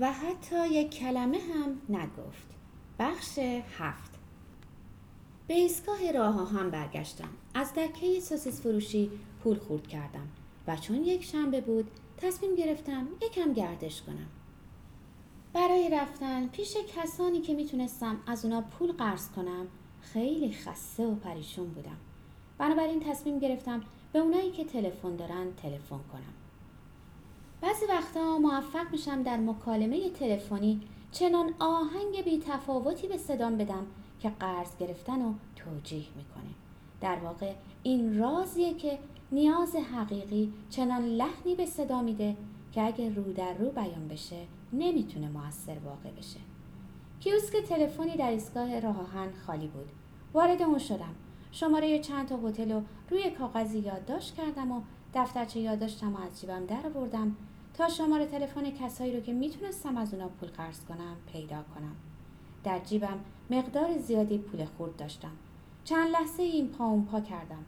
[0.00, 2.46] و حتی یک کلمه هم نگفت.
[2.98, 3.38] بخش
[3.78, 4.10] هفت.
[5.46, 7.28] به ایستگاه راه هم برگشتم.
[7.54, 9.10] از دکه سوسیس فروشی
[9.42, 10.28] پول خورد کردم
[10.66, 14.26] و چون یک شنبه بود تصمیم گرفتم یکم گردش کنم.
[15.52, 19.66] برای رفتن پیش کسانی که می‌تونستم از اونا پول قرض کنم
[20.00, 21.96] خیلی خسته و پریشون بودم.
[22.58, 23.82] بنابراین تصمیم گرفتم
[24.12, 26.41] به اونایی که تلفن دارن تلفن کنم.
[27.62, 30.80] بعضی وقتا موفق میشم در مکالمه تلفنی
[31.12, 33.86] چنان آهنگ بی تفاوتی به صدام بدم
[34.20, 36.54] که قرض گرفتن رو توجیه می‌کنه.
[37.00, 38.98] در واقع این رازیه که
[39.32, 42.36] نیاز حقیقی چنان لحنی به صدا میده
[42.72, 46.40] که اگه رو در رو بیان بشه نمی‌تونه موثر واقع بشه.
[47.20, 49.88] کیوسک تلفنی در ایستگاه راهان خالی بود.
[50.34, 51.14] وارد اون شدم.
[51.52, 54.80] شماره چند تا هتل رو روی کاغذی یادداشت کردم و
[55.14, 57.36] دفترچه یادداشتم و از جیبم در آوردم
[57.74, 61.96] تا شماره تلفن کسایی رو که می‌تونستم از اونا پول قرض کنم پیدا کنم.
[62.64, 63.18] در جیبم
[63.50, 65.32] مقدار زیادی پول خورد داشتم.
[65.84, 67.64] چند لحظه این پا اون پا کردم.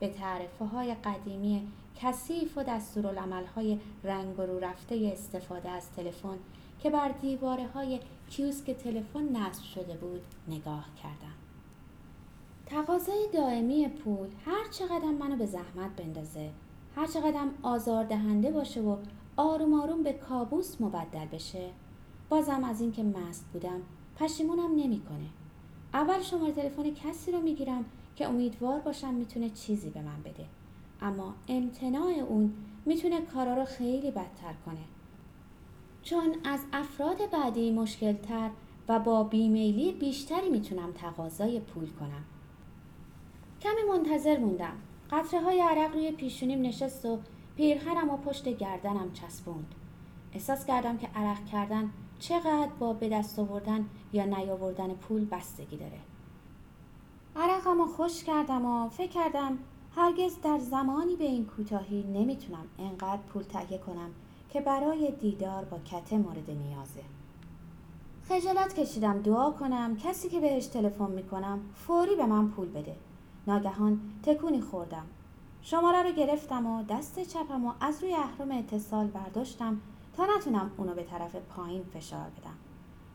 [0.00, 1.68] به تعرفه های قدیمی
[2.00, 6.38] کثیف و دستورالعمل های رنگ رو رفته استفاده از تلفن
[6.78, 11.34] که بر دیواره های کیوسک تلفن نصب شده بود نگاه کردم.
[12.66, 16.50] تقاضای دائمی پول هر چقدر منو به زحمت بندازه
[16.96, 18.96] هر چقدر آزار دهنده باشه و
[19.36, 21.70] آروم آروم به کابوس مبدل بشه.
[22.28, 23.80] بازم از اینکه مست بودم
[24.16, 25.28] پشیمونم نمی‌کنه.
[25.94, 27.84] اول شماره تلفن کسی رو می‌گیرم
[28.16, 30.44] که امیدوار باشم می‌تونه چیزی به من بده.
[31.00, 32.54] اما امتناع اون
[32.86, 34.84] می‌تونه کارا رو خیلی بدتر کنه.
[36.02, 38.50] چون از افراد بعدی مشکلتر
[38.88, 42.24] و با بیمیلی بیشتری می‌تونم تقاضای پول کنم.
[43.60, 44.76] کمی منتظر موندم.
[45.10, 47.18] قطره های عرق روی پیشونیم نشست و
[47.56, 49.74] پیرهنم و پشت گردنم چسبوند.
[50.32, 55.98] احساس کردم که عرق کردن چقدر با به دست آوردن یا نیاوردن پول بستگی داره.
[57.36, 59.58] عرقم رو خوش کردم و فکر کردم
[59.96, 64.10] هرگز در زمانی به این کوتاهی نمی‌تونم انقدر پول تهیه کنم
[64.48, 67.02] که برای دیدار با کته مورد نیازه.
[68.28, 72.96] خجالت کشیدم دعا کنم کسی که بهش تلفن می‌کنم فوری به من پول بده.
[73.46, 75.06] ناگهان تکونی خوردم.
[75.66, 79.80] شماره رو گرفتم و دست چپم و از روی اهرم اتصال برداشتم
[80.16, 82.56] تا نتونم اونو به طرف پایین فشار بدم.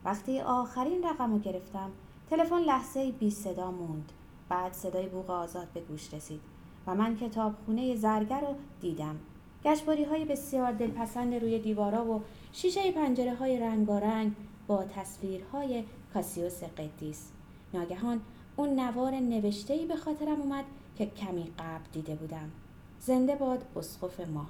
[0.05, 1.91] وقتی آخرین رقم رو گرفتم
[2.29, 4.11] تلفن لحظه بی صدا موند.
[4.49, 6.41] بعد صدای بوغ آزاد به گوش رسید
[6.87, 9.15] و من کتابخونه زرگر رو دیدم.
[9.63, 12.21] گشباری های بسیار دلپسند روی دیوارا و
[12.51, 14.35] شیشه پنجره های رنگارنگ
[14.67, 15.83] با تصویرهای
[16.13, 17.31] کاسیوس قدیس.
[17.73, 18.21] ناگهان
[18.59, 20.65] اون نوار نوشته به خاطرم اومد
[20.97, 22.51] که کمی قبل دیده بودم.
[22.99, 24.45] زنده باد اسقف ما.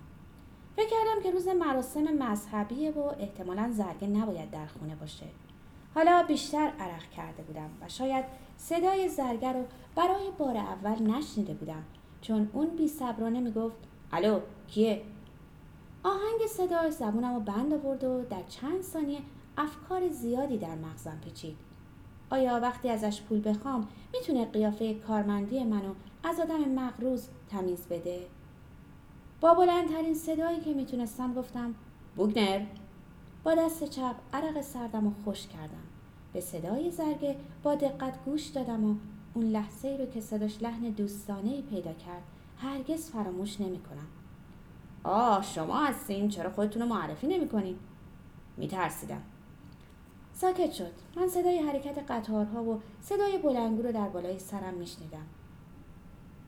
[0.76, 5.26] فکر کردم که روز مراسم مذهبیه و احتمالا زرگه نباید در خونه باشه.
[5.96, 8.26] حالا بیشتر عرق کرده بودم و شاید
[8.58, 9.64] صدای زرگر رو
[9.96, 11.84] برای بار اول نشنیده بودم
[12.22, 13.78] چون اون بی صبرانه می‌گفت
[14.12, 15.02] الو کیه؟
[16.04, 19.20] آهنگ صدای زبونم رو بند آورد و در چند ثانیه
[19.58, 21.69] افکار زیادی در مغزم پیچید.
[22.30, 28.28] آیا وقتی ازش پول بخوام می‌تونه قیافه کارمندی منو از آدم مغروز تمیز بده
[29.42, 31.76] با بلندترین صدایی که می‌تونستم گفتم
[32.16, 32.66] بوگنر
[33.44, 35.84] با دست چپ عرق سردم و خوش کردم
[36.34, 38.96] به صدای زرگه با دقت گوش دادم و
[39.34, 42.24] اون لحظه ای رو که صداش لحن دوستانه پیدا کرد
[42.58, 44.08] هرگز فراموش نمی کنم.
[45.04, 47.76] آه شما هستین چرا خودتون رو معرفی نمی کنین؟
[50.42, 50.92] ساکت شد.
[51.16, 55.26] من صدای حرکت قطارها و صدای بلنگو رو در بالای سرم میشنیدم.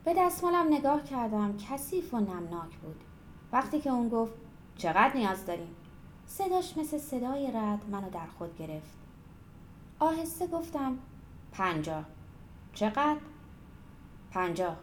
[0.05, 3.01] به دستمالم نگاه کردم کثیف و نمناک بود.
[3.51, 4.33] وقتی که اون گفت
[4.77, 5.75] چقدر نیاز داریم؟
[6.27, 8.97] صداش مثل صدای رد منو در خود گرفت.
[9.99, 10.97] آهسته گفتم
[11.51, 12.05] پنجاه.
[12.73, 13.17] چقدر؟
[14.31, 14.77] پنجاه.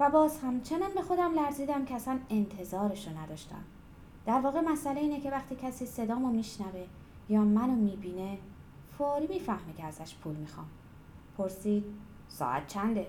[0.00, 3.64] و باز هم چنان به خودم لرزیدم که اصلا انتظارشو نداشتم.
[4.26, 6.86] در واقع مسئله اینه که وقتی کسی صدامو میشنوه
[7.28, 8.38] یا منو می‌بینه
[8.98, 10.66] فوری می‌فهمه که ازش پول می‌خوام.
[11.38, 11.84] پرسید
[12.28, 13.06] ساعت چنده؟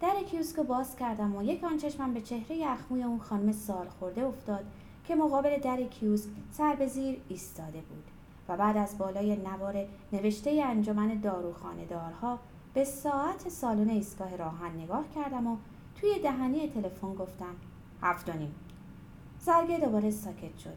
[0.00, 4.24] در کیوسکو باز کردم و یک آن چشمم به چهره اخموی اون خانم سال خورده
[4.24, 4.64] افتاد
[5.04, 8.04] که مقابل در کیوسک سر به زیر ایستاده بود
[8.48, 12.38] و بعد از بالای نوار نوشته انجمن داروخانه دارها
[12.74, 15.56] به ساعت سالن ایستگاه راهن نگاه کردم و
[15.94, 17.54] توی دهنی تلفن گفتم
[18.02, 18.54] هفت و نیم
[19.40, 20.76] زرگه دوباره ساکت شد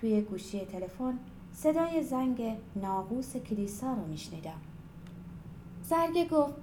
[0.00, 1.18] توی گوشی تلفن
[1.54, 4.60] صدای زنگ ناقوس کلیسا رو میشنیدم.
[5.82, 6.54] زرگه گفت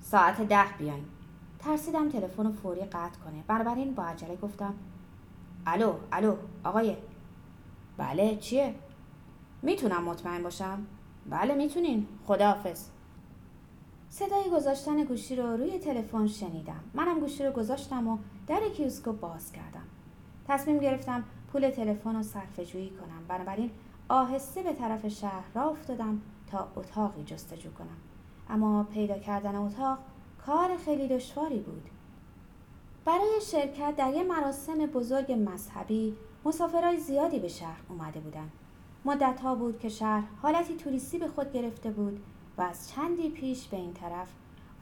[0.00, 1.04] ساعت ده بیاین.
[1.58, 3.42] ترسیدم تلفن رو فوری قطع کنه.
[3.46, 4.74] بنابراین با عجله گفتم
[5.66, 6.96] الو الو آقای.
[7.96, 8.74] بله چیه؟
[9.62, 10.86] می‌تونم مطمئن باشم.
[11.30, 12.06] بله می‌تونین.
[12.26, 12.86] خداحافظ.
[14.08, 16.80] صدای گذاشتن گوشی رو روی تلفن شنیدم.
[16.94, 19.84] منم گوشی رو گذاشتم و در کیوسکو باز کردم.
[20.48, 23.24] تصمیم گرفتم پول تلفن رو صرفه جویی کنم.
[23.28, 23.70] بنابراین
[24.10, 27.96] آهسته به طرف شهر را افتادم تا اتاقی جستجو کنم.
[28.48, 29.98] اما پیدا کردن اتاق
[30.46, 31.82] کار خیلی دشواری بود.
[33.04, 38.50] برای شرکت در یه مراسم بزرگ مذهبی مسافرای زیادی به شهر اومده بودند
[39.04, 42.20] مدت ها بود که شهر حالتی توریستی به خود گرفته بود
[42.58, 44.28] و از چندی پیش به این طرف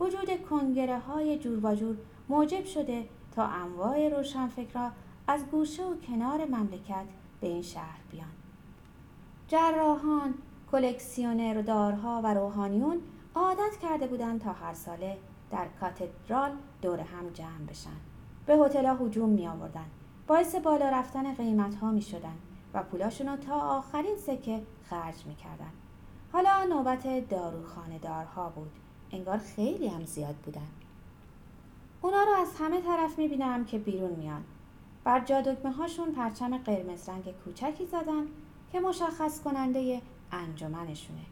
[0.01, 1.97] وجود کنگره های جور جور
[2.29, 4.91] موجب شده تا انواع روشنفکرها
[5.27, 7.07] از گوشه و کنار مملکت
[7.41, 8.38] به این شهر بیان.
[9.49, 10.35] جراحان
[10.73, 13.01] کلکسیونردارها و روحانیون
[13.35, 15.19] عادت کرده بودند تا هر ساله
[15.51, 16.51] در کاتدرال
[16.83, 17.97] دور هم جمع بشن.
[18.47, 19.85] به هتل‌ها هجوم می آوردن
[20.27, 22.35] باعث بالا رفتن قیمت ها می شدن
[22.75, 25.73] و پولاشون تا آخرین سکه خرج می کردن.
[26.33, 28.71] حالا نوبت داروخانه دارها بود.
[29.13, 30.69] انگار خیلی هم زیاد بودن.
[32.03, 34.45] اونا رو از همه طرف می بینم که بیرون میان.
[35.05, 38.27] بر جادگمه هاشون پرچم قرمز رنگ کوچکی زدن
[38.73, 41.27] که مشخص کننده انجمنشونه.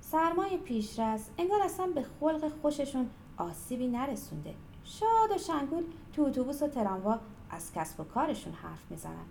[0.00, 4.54] سرمای پیشرس انگار اصلا به خلق خوششون آسیبی نرسونده.
[4.84, 7.18] شاد و شنگول تو اتوبوس و تراموا
[7.50, 9.26] از کسب و کارشون حرف می‌زنن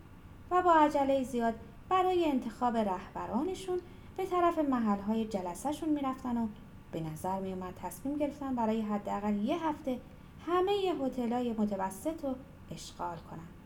[0.51, 1.53] و با عجله زیاد
[1.89, 3.79] برای انتخاب رهبرانشون
[4.17, 6.47] به طرف محلهای جلسهشون می‌رفتن و
[6.91, 9.99] به نظر میومد تصمیم گرفتن برای حداقل یه هفته
[10.47, 12.35] همه هتل‌های متوسط رو
[12.71, 13.58] اشغال کنن.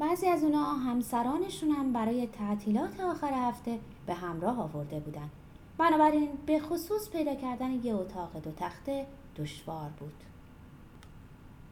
[0.00, 5.30] بعضی از اونا همسرانشون هم برای تعطیلات آخر هفته به همراه آورده بودن.
[5.78, 9.06] بنابراین به خصوص پیدا کردن یه اتاق دو تخته
[9.36, 10.12] دشوار بود.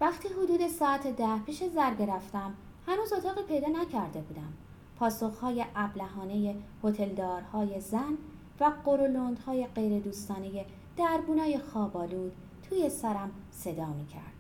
[0.00, 2.54] وقتی حدود ساعت ده پیش زرگه رفتم
[2.86, 4.52] هنوز اتاقی پیدا نکرده بودم.
[4.98, 8.19] پاسخهای ابلهانه هتلدارهای زن
[8.60, 10.64] و قرولندهای غیر دوستانه
[10.96, 12.32] دربونای خوابالود
[12.69, 14.38] توی سرم صدا می کرد.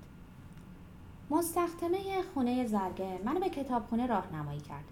[1.30, 4.84] مستخدمه خونه زرگه منو به کتابخونه راهنمایی کرد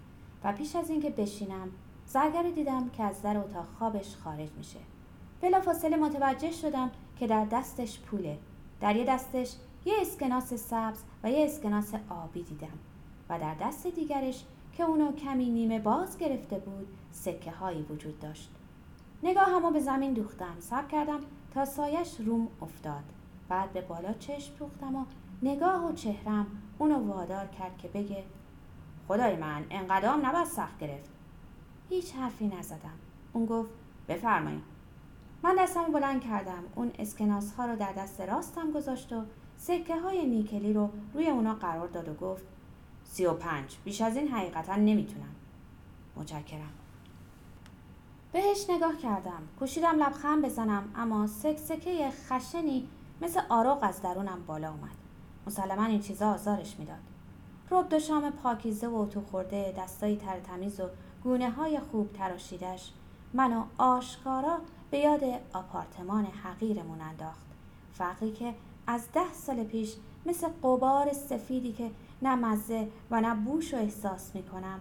[0.43, 1.71] و پیش از اینکه بشینم
[2.05, 4.79] زرگه رو دیدم که از در اتاق خوابش خارج میشه.
[5.41, 8.37] بلافاصله متوجه شدم که در دستش پوله.
[8.81, 9.53] در یه دستش
[9.85, 12.79] یه اسکناس سبز و یه اسکناس آبی دیدم
[13.29, 18.51] و در دست دیگرش که اونو کمی نیمه باز گرفته بود سکه هایی وجود داشت.
[19.23, 21.19] نگاه همو به زمین دوختم سب کردم
[21.53, 23.03] تا سایش روم افتاد.
[23.49, 25.05] بعد به بالا چشم دوختم و
[25.41, 26.47] نگاه و چهرم
[26.77, 28.23] اونو وادار کرد که بگه
[29.07, 31.09] خدای من انقدام نباید سخت گرفت.
[31.89, 32.99] هیچ حرفی نزدم.
[33.33, 33.69] اون گفت
[34.07, 34.63] بفرمایید
[35.43, 39.23] من دستم بلند کردم اون اسکناس ها رو در دست راستم گذاشت و
[39.57, 42.43] سکه های نیکلی رو روی اونا قرار داد و گفت
[43.03, 43.77] سی و پنج.
[43.83, 45.35] بیش از این حقیقتا نمی‌تونم.
[46.15, 46.73] متشکرم.
[48.31, 49.41] بهش نگاه کردم.
[49.59, 52.87] کوشیدم لبخند بزنم اما سک سکه خشنی
[53.21, 55.06] مثل آروغ از درونم بالا اومد.
[55.47, 56.97] مسلما این چیزا آزارش می‌داد.
[57.71, 60.83] رب دو شام پاکیزه و اتو خورده دستایی تر تمیز و
[61.23, 62.93] گونه های خوب تراشیدش.
[63.33, 64.57] منو آشکارا
[64.91, 65.23] به یاد
[65.53, 67.45] آپارتمان حقیرمون انداخت.
[67.93, 68.53] فقری که
[68.87, 69.95] از ده سال پیش
[70.25, 71.91] مثل قبار سفیدی که
[72.21, 74.79] نه مزه و نه بوش و احساس می‌کنم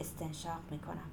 [0.00, 1.10] استنشاق می‌کنم.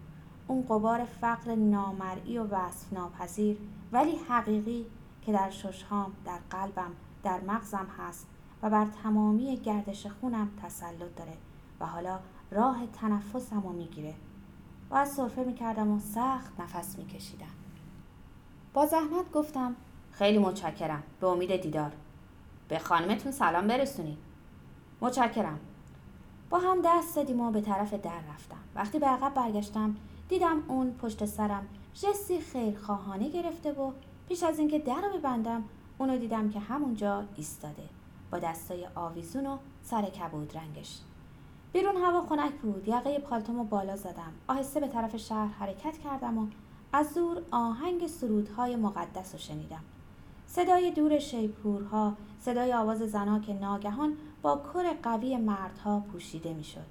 [0.47, 3.57] اون قبار فقر نامرئی و وصف ناپذیر
[3.91, 4.85] ولی حقیقی
[5.21, 6.91] که در ششهام در قلبم
[7.23, 8.27] در مغزم هست
[8.61, 11.33] و بر تمامی گردش خونم تسلط داره
[11.79, 12.19] و حالا
[12.51, 14.13] راه تنفسم رو می‌گیره.
[14.91, 17.45] از صرفه می‌کردم و سخت نفس میکشیدم.
[18.73, 19.75] با زحمت گفتم
[20.11, 21.91] خیلی متشکرم به امید دیدار.
[22.67, 24.17] به خانمتون سلام برسونید
[25.01, 25.59] متشکرم.
[26.49, 28.57] با هم دست دادیم و به طرف در رفتم.
[28.75, 29.95] وقتی به عقب برگشتم
[30.29, 33.91] دیدم اون پشت سرم جستی خیرخواهانه گرفته و
[34.29, 35.63] پیش از اینکه در رو ببندم
[35.97, 37.83] اونو دیدم که همونجا ایستاده.
[38.31, 40.99] با دستای آویزون و سر کبود رنگش.
[41.73, 42.87] بیرون هوا خنک بود.
[42.87, 44.33] یقه پالتومو بالا زدم.
[44.47, 46.47] آهسته به طرف شهر حرکت کردم و
[46.93, 49.83] از دور آهنگ سرودهای مقدس رو شنیدم.
[50.47, 56.85] صدای دور شیپورها صدای آواز زنا که ناگهان با کر قوی مردها پوشیده می‌شد.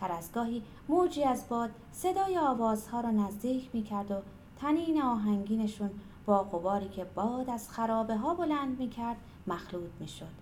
[0.00, 4.14] هر از گاهی موجی از باد صدای آوازها را نزدیک می کرد و
[4.60, 5.90] تنین آهنگینشون
[6.26, 10.41] با غباری که باد از خرابه ها بلند می کرد مخلوط می شد.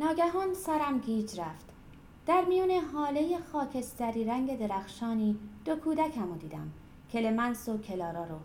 [0.00, 1.66] ناگهان سرم گیج رفت.
[2.26, 6.70] در میون حاله خاکستری رنگ درخشانی دو کودکم دیدم.
[7.12, 8.36] کلمنس و کلارا رو.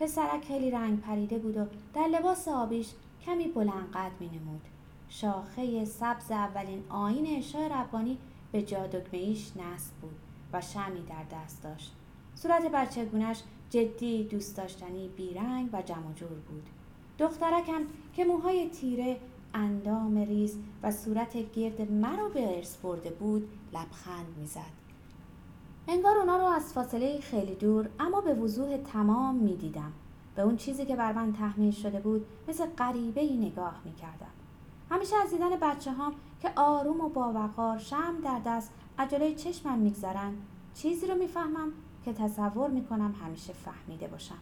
[0.00, 2.90] پسرک خیلی رنگ پریده بود و در لباس آبیش
[3.26, 4.60] کمی بلند قد می نمود.
[5.08, 8.18] شاخه سبز اولین آین اشای ربانی
[8.52, 10.16] به جادگمه ایش نصب بود
[10.52, 11.92] و شمی در دست داشت.
[12.34, 16.68] صورت بچگونش جدی دوست داشتنی بیرنگ و جمع جور بود
[17.18, 19.16] دخترکم که موهای تیره
[19.54, 24.80] اندام ریز و صورت گرد مرا به ارث برده بود لبخند می‌زد.
[25.88, 29.92] انگار اونا رو از فاصله خیلی دور اما به وضوح تمام می‌دیدم.
[30.36, 34.30] به اون چیزی که بر من تحمیل شده بود مثل غریبه ای نگاه می‌کردم.
[34.90, 40.32] همیشه از دیدن بچه هام که آروم و باوقار شم در دست عجله چشمم میگذرن
[40.74, 41.72] چیزی رو می‌فهمم
[42.04, 44.38] که تصور می‌کنم همیشه فهمیده باشم.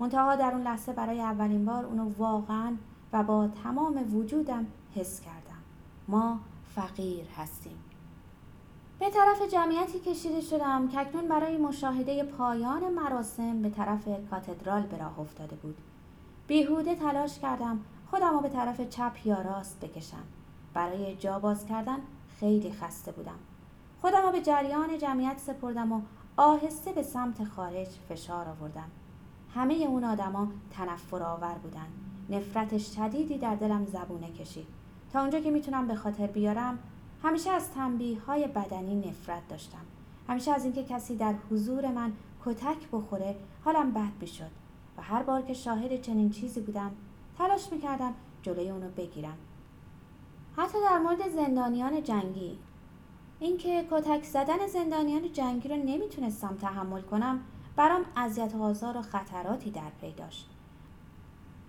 [0.00, 2.76] منتها در اون لحظه برای اولین بار اونو واقعا
[3.12, 5.62] و با تمام وجودم حس کردم.
[6.08, 6.40] ما
[6.74, 7.78] فقیر هستیم.
[8.98, 14.98] به طرف جمعیتی کشیده شدم که اکنون برای مشاهده پایان مراسم به طرف کاتدرال به
[14.98, 15.76] راه افتاده بود.
[16.46, 20.22] بیهوده تلاش کردم خودم رو به طرف چپ یا راست بکشم.
[20.74, 21.98] برای جا باز کردن
[22.40, 23.38] خیلی خسته بودم.
[24.00, 26.00] خودم رو به جریان جمعیت سپردم و
[26.36, 28.90] آهسته به سمت خارج فشار آوردم.
[29.54, 31.86] همه اون آدما تنفر آور بودن.
[32.30, 34.66] نفرت شدیدی در دلم زبونه کشید
[35.12, 36.78] تا اونجا که می‌تونم به خاطر بیارم
[37.22, 39.78] همیشه از تنبیه های بدنی نفرت داشتم.
[40.28, 42.12] همیشه از اینکه کسی در حضور من
[42.44, 44.50] کتک بخوره حالم بد می‌شد.
[44.98, 46.90] و هر بار که شاهد چنین چیزی بودم
[47.38, 49.36] تلاش می‌کردم جلوی اونو بگیرم.
[50.56, 52.58] حتی در مورد زندانیان جنگی.
[53.40, 57.40] اینکه کتک زدن زندانیان جنگی رو نمی‌تونستم تحمل کنم
[57.76, 60.55] برام اذیت و آزار و خطراتی در پی داشت.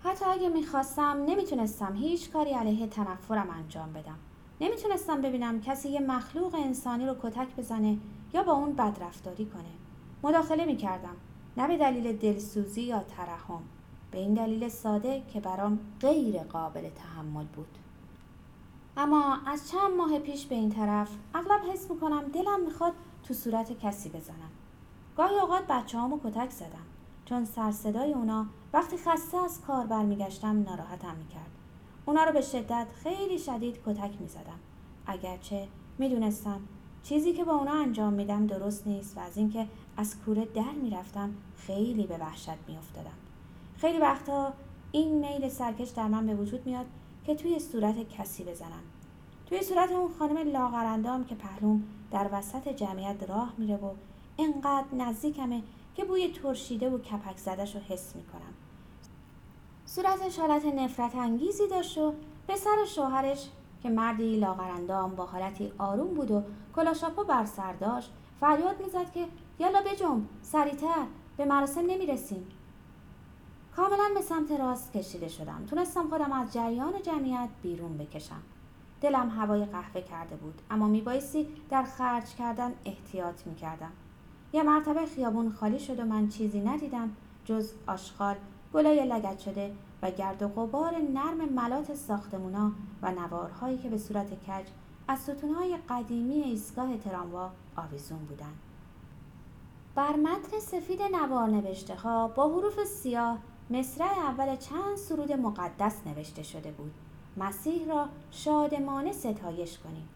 [0.07, 4.15] حتی اگه می‌خواستم نمی‌تونستم هیچ کاری علیه تنفرم انجام بدم.
[4.61, 7.97] نمی‌تونستم ببینم کسی یه مخلوق انسانی رو کتک بزنه
[8.33, 9.71] یا با اون بدرفتاری کنه.
[10.23, 11.15] مداخله می‌کردم.
[11.57, 13.63] نه به دلیل دلسوزی یا ترحم
[14.11, 17.77] به این دلیل ساده که برام غیر قابل تحمل بود.
[18.97, 23.79] اما از چند ماه پیش به این طرف اغلب حس می‌کنم دلم می‌خواد تو صورت
[23.79, 24.51] کسی بزنم.
[25.17, 26.87] گاهی اوقات بچه هامو کتک زدم.
[27.29, 31.51] چون سرصدای اونا وقتی خسته از کار برمیگشتم ناراحتم می‌کرد.
[32.05, 34.60] اونا رو به شدت خیلی شدید کتک می‌زدم.
[35.07, 35.67] اگرچه
[35.98, 36.62] می‌دونستم
[37.03, 39.67] چیزی که با اونا انجام میدم درست نیست و از اینکه
[39.98, 43.17] از کوره در می‌رفتم خیلی به وحشت میافتادم.
[43.77, 44.53] خیلی وقتا
[44.91, 46.86] این میل سرکش در من به وجود میاد
[47.25, 48.84] که توی صورت کسی بزنم.
[49.46, 53.91] توی صورت اون خانم لاغرندام که پهلوم در وسط جمعیت راه میره و
[54.38, 55.63] انقدر نزدیکمه
[55.97, 58.53] که بوی ترشیده و کپک زدش رو حس می‌کنم.
[59.85, 62.13] صورتش حالت نفرت انگیزی داشت و
[62.47, 63.49] پسر شوهرش
[63.83, 66.43] که مردی لاغرندام با حالتی آروم بود و
[66.75, 69.27] کلاشاپو بر سر داشت فریاد می‌زد که
[69.59, 71.05] یالا بجنب سریعتر
[71.37, 72.47] به مراسم نمی‌رسیم.
[73.75, 75.65] کاملا به سمت راست کشیده شدم.
[75.69, 78.41] تونستم خودم از جریان جمعیت بیرون بکشم.
[79.01, 83.91] دلم هوای قهوه کرده بود اما میبایستی در خرج کردن احتیاط می‌کردم.
[84.53, 87.11] یه مرتبه خیابون خالی شد و من چیزی ندیدم
[87.45, 88.35] جز آشغال
[88.73, 94.33] گلای لگت شده و گرد و غبار نرم ملات ساختمونا و نوارهایی که به صورت
[94.33, 94.65] کج
[95.07, 98.57] از ستونهای قدیمی ایستگاه تراموا آویزون بودند.
[99.95, 103.37] بر متن سفید نوار نوشته ها با حروف سیاه
[103.69, 106.91] مصرع اول چند سرود مقدس نوشته شده بود.
[107.37, 110.09] مسیح را شادمانه ستایش کنیم.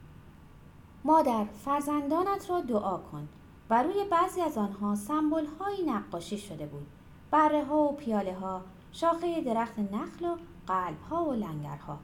[1.03, 3.27] مادر فرزندانت را دعا کن.
[3.71, 6.87] و روی بعضی از آنها سمبل هایی نقاشی شده بود.
[7.31, 8.61] بره ها و پیاله ها
[8.91, 10.35] شاخه درخت نخل و
[10.67, 11.97] قلب ها و لنگرها.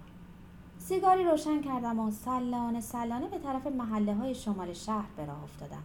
[0.78, 5.84] سیگاری روشن کردم و سلانه سلانه به طرف محله های شمال شهر به راه افتادم.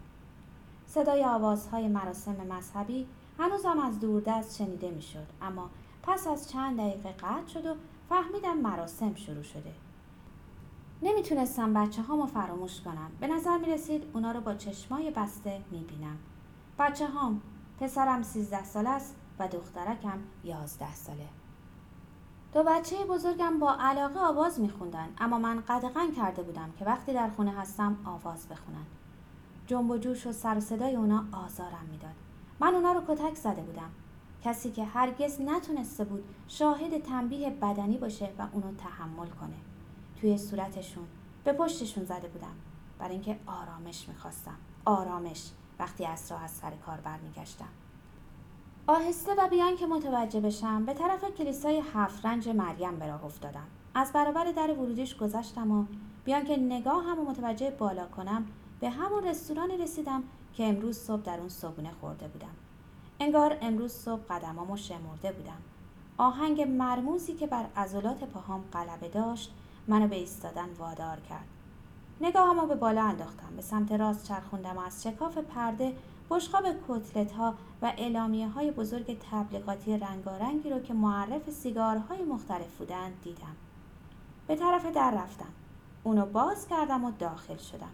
[0.87, 3.07] صدای آوازهای مراسم مذهبی
[3.39, 5.71] هنوزم از دوردست شنیده می‌شد اما
[6.03, 7.75] پس از چند دقیقه قطع شد و
[8.09, 9.73] فهمیدم مراسم شروع شده.
[11.04, 13.11] نمی‌تونستم بچه هامو فراموش کنم.
[13.21, 16.18] به نظر می رسید اونا رو با چشمای بسته می بینم
[16.78, 17.40] بچه هام
[17.80, 21.28] پسرم سیزده ساله است و دخترکم یازده ساله.
[22.54, 27.30] دو بچه بزرگم با علاقه آواز میخوندن اما من قدغن کرده بودم که وقتی در
[27.30, 28.87] خونه هستم آواز بخونن.
[29.66, 32.14] جنب و جوش و سر و صدای اونا آزارم می‌داد.
[32.61, 33.90] من اونا رو کتک زده بودم.
[34.44, 39.72] کسی که هرگز نتونسته بود شاهد تنبیه بدنی باشه و اونو تحمل کنه.
[40.23, 41.05] توی صورتشون.
[41.45, 42.55] به پشتشون زده بودم.
[42.99, 44.57] برای اینکه آرامش می‌خواستم.
[44.85, 45.50] آرامش.
[45.79, 47.69] وقتی از راه از سر کار برمیگشتم.
[48.87, 53.67] آهسته و بیان که متوجه بشم به طرف کلیسای هفت رنج مریم به راه افتادم.
[53.95, 55.85] از برابر در ورودیش گذشتم و
[56.25, 58.47] بیان که نگاه هم متوجه بالا کنم
[58.81, 60.23] به همون رستورانی رسیدم
[60.55, 62.55] که امروز صبح در اون صبحونه خورده بودم.
[63.21, 65.62] انگار امروز صبح قدمامو شمرده بودم.
[66.19, 69.55] آهنگ مرموزی که بر عضلات پاهام غلبه داشت
[69.89, 71.47] منو به ایستادن وادار کرد.
[72.21, 75.93] نگاهمو به بالا انداختم به سمت راست چرخوندم و از شکاف پرده
[76.31, 83.12] بشقاب کتلت ها و اعلامیه های بزرگ تبلیغاتی رنگارنگی رو که معرف سیگارهای مختلف بودند
[83.25, 83.57] دیدم.
[84.47, 85.53] به طرف در رفتم.
[86.05, 87.93] اونو باز کردم و داخل شدم.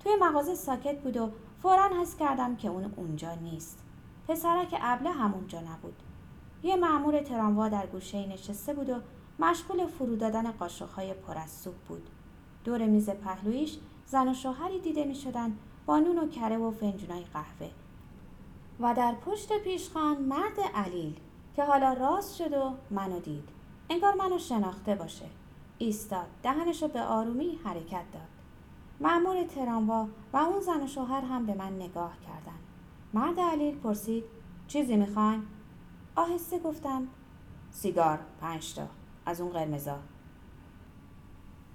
[0.00, 1.30] توی مغازه ساکت بود و
[1.62, 3.78] فورا حس کردم که اون اونجا نیست.
[4.28, 6.02] پسرک ابله همونجا نبود.
[6.62, 8.94] یه معمور تراموا در گوشه نشسته بود و
[9.38, 12.10] مشغول فرو دادن قاشقهای پر از سوپ بود.
[12.64, 17.24] دور میز پهلویش زن و شوهری دیده می شدن با نون و کره و فنجونای
[17.32, 17.70] قهوه.
[18.80, 21.16] و در پشت پیشخان مرد علیل
[21.56, 23.48] که حالا راست شد و منو دید.
[23.90, 25.26] انگار منو شناخته باشه.
[25.78, 28.28] ایستاد دهنشو به آرومی حرکت داد.
[29.00, 32.60] معمور تراموا و اون زن و شوهر هم به من نگاه کردند
[33.14, 34.24] مرد علیل پرسید
[34.68, 35.42] چیزی می‌خواین؟
[36.16, 37.08] آهسته گفتم
[37.70, 38.86] سیگار پنجتا.
[39.26, 39.98] از اون قرمزا.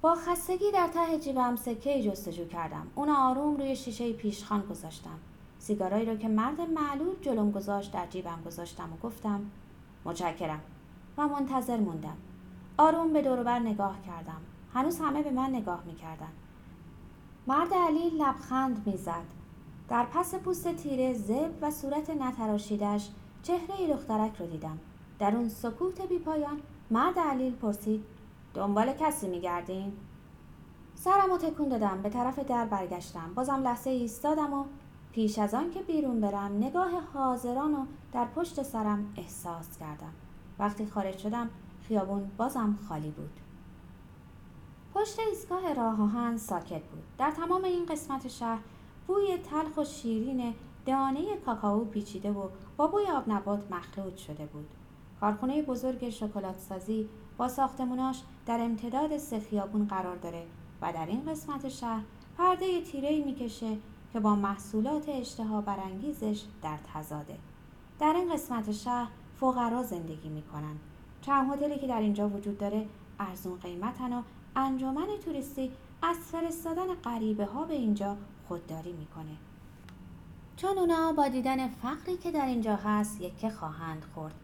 [0.01, 2.87] با خستگی در ته جیبم سکه جستجو کردم.
[2.95, 5.19] اون آروم روی شیشه پیشخان گذاشتم.
[5.59, 9.41] سیگارایی رو که مرد معلول جلوم گذاشت در جیبم گذاشتم و گفتم
[10.05, 10.61] متشکرم.
[11.17, 12.17] و منتظر موندم.
[12.77, 14.41] آروم به دوروبر نگاه کردم.
[14.73, 16.31] هنوز همه به من نگاه می‌کردن.
[17.47, 19.25] مرد علی لبخند می‌زد.
[19.89, 23.09] در پس پوست تیره زب و صورت نتراشیدش
[23.43, 24.79] چهره دخترک رو دیدم.
[25.19, 26.59] در اون سکوت بی پایان
[26.91, 28.03] مرد علیل پرسید
[28.53, 29.93] دنبال کسی میگردین؟
[30.95, 33.33] سرم و تکون دادم به طرف در برگشتم.
[33.35, 34.65] بازم لحظه ایستادم و
[35.11, 40.13] پیش از آن که بیرون برم نگاه حاضران و در پشت سرم احساس کردم.
[40.59, 41.49] وقتی خارج شدم
[41.87, 43.39] خیابون بازم خالی بود.
[44.93, 47.03] پشت ایستگاه راه آهن ساکت بود.
[47.17, 48.59] در تمام این قسمت شهر
[49.07, 50.53] بوی تلخ و شیرین
[50.85, 54.80] دانه کاکائو پیچیده و با بوی آب نبات مخلوط شده بود.
[55.21, 60.45] کارخونه بزرگ شکلات سازی با ساختموناش در امتداد سه خیابون قرار داره
[60.81, 62.03] و در این قسمت شهر
[62.37, 63.77] پرده تیره می‌کشه
[64.13, 67.37] که با محصولات اشتها برانگیزش در تزاده
[67.99, 69.07] در این قسمت شهر
[69.39, 70.75] فقرا زندگی می‌کنن.
[71.21, 72.85] چند هتلی که در اینجا وجود داره
[73.19, 74.21] ارزون قیمتن و
[74.55, 78.17] انجمن توریستی از فرستادن غریبه ها به اینجا
[78.47, 79.37] خودداری می‌کنه.
[80.55, 84.35] چون اونا با دیدن فقری که در اینجا هست یکه خواهند خورد.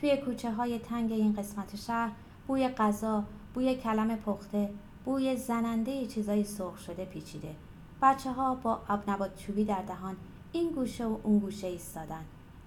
[0.00, 2.12] توی کوچه های تنگ این قسمت شهر
[2.46, 4.70] بوی غذا بوی کلم پخته
[5.04, 7.54] بوی زننده چیزای سرخ شده پیچیده.
[8.02, 10.16] بچه ها با آب چوبی در دهان
[10.52, 12.24] این گوشه و اون گوشه ایستادن.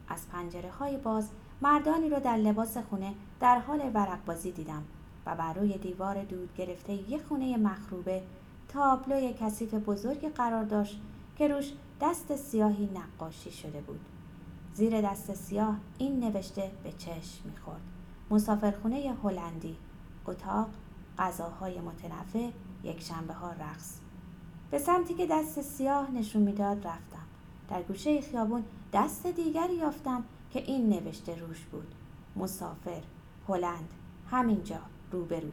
[0.07, 1.29] از پنجره های باز
[1.61, 4.83] مردانی رو در لباس خونه در حال ورق بازی دیدم
[5.25, 8.21] و بر روی دیوار دود گرفته یک خونه مخروبه
[8.67, 11.01] تابلوی کثیف بزرگ قرار داشت
[11.37, 13.99] که روش دست سیاهی نقاشی شده بود.
[14.73, 17.82] زیر دست سیاه این نوشته به چشم می‌خورد.
[18.32, 19.77] مسافرخونه هلندی.
[20.25, 20.67] اتاق
[21.17, 22.51] غذاهای متنوع
[22.84, 23.97] یک شنبه ها رقص.
[24.71, 27.25] به سمتی که دست سیاه نشون می‌داد رفتم.
[27.69, 31.95] در گوشه خیابون دست دیگری یافتم که این نوشته روش بود.
[32.36, 33.01] مسافر
[33.47, 33.89] هلند
[34.32, 34.79] همینجا
[35.12, 35.51] روبرو.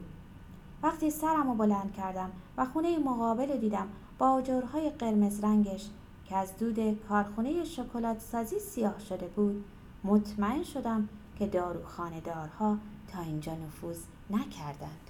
[0.83, 5.89] وقتی سرم رو بلند کردم و خونه مقابل دیدم با آجرهای قرمز رنگش
[6.29, 9.65] که از دود کارخونه شکلات سازی سیاه شده بود
[10.03, 11.09] مطمئن شدم
[11.39, 15.06] که داروخانه دارها تا اینجا نفوذ نکردند.